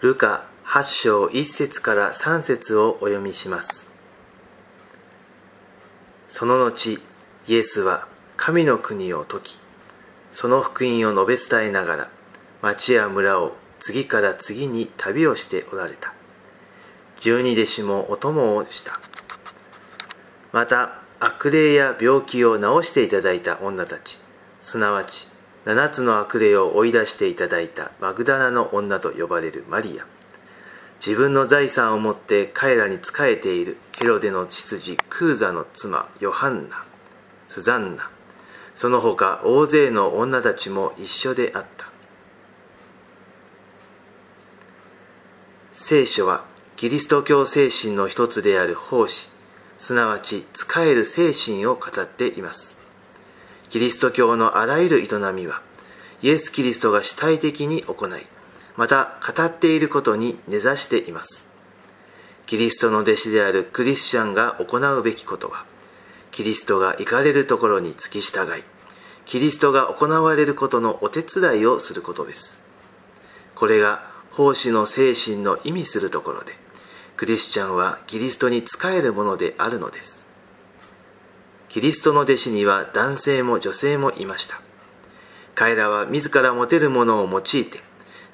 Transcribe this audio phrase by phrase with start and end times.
[0.00, 3.88] ルカ8章1節から3節をお読みします。
[6.28, 7.00] その後
[7.46, 8.06] イエスは
[8.36, 9.58] 神の国を説き
[10.30, 12.10] その福音を述べ伝えながら
[12.60, 16.12] 町や村を次から次に旅をしておられた。
[17.20, 19.00] 十二弟子もお供をした。
[20.52, 24.20] また悪霊や病気を治していただいた女たち
[24.60, 25.26] すなわち
[25.66, 30.06] 七つの悪霊を追い出していただいたマグダラの女と呼ばれるマリア。
[31.04, 36.84] 自分の財産を持って彼らに仕えているヘロデの執事クーザの妻ヨハンナ
[37.48, 38.08] スザンナ。
[38.76, 41.90] その他大勢の女たちも一緒であった。
[45.72, 46.44] 聖書は
[46.76, 49.30] キリスト教精神の一つである奉仕
[49.78, 52.85] すなわち仕える精神を語っています。
[53.68, 55.62] キリスト教のあらゆる営みは
[56.22, 58.10] イエス・キリストが主体的に行い
[58.76, 61.48] また語っていることに根ざしています。
[62.46, 65.64] キリストの弟子であるクリスチャンが行うべきことは
[66.30, 68.62] キリストが行かれるところに付き従い
[69.24, 72.60] キリストが行われることのお手伝いをすることです。
[73.56, 76.52] これが奉仕の精神の意味するところで
[77.16, 80.25] クリスチャンはキリストに仕えるものであるのです。
[81.76, 84.62] キリストの弟子には男性も女性もいました。
[85.54, 87.80] 彼らは自ら持てるものを用いて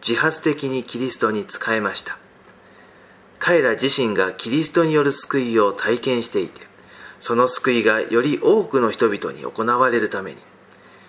[0.00, 2.18] 自発的にキリストに仕えました。
[3.40, 6.60] 彼ら自身がキリストによる救いを体験していて
[7.18, 10.36] その救いがより多くの人々に行われるために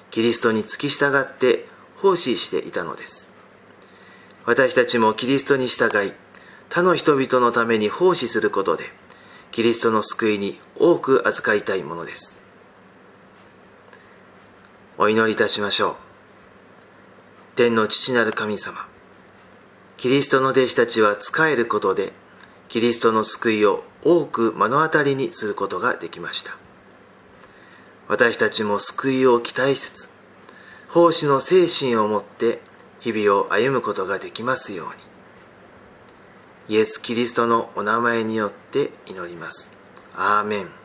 [0.10, 1.68] キリストに付き従って
[1.98, 3.32] 奉仕していたのです。
[4.48, 6.14] 私たちもキリストに従い
[6.72, 8.86] 他の人々のために奉仕することで
[9.54, 12.42] キリストの救いに多く預かりたいものです。
[14.98, 15.96] お祈りいたしましょう。
[17.56, 18.88] 天の父なる神様
[19.96, 22.14] キリストの弟子たちは仕えることで
[22.68, 26.58] キリストの救いを多く目の当たりにすることができました。
[28.08, 30.10] 私たちも救いを期待しつつ
[30.90, 32.60] 奉仕の精神を持って
[33.02, 35.13] 日々を歩むことができますように。
[36.70, 39.72] イエス・キリストのお名前によって祈ります。
[40.16, 40.83] アーメン。